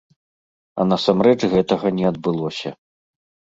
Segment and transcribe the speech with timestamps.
[0.79, 2.69] А насамрэч гэтага не адбылося.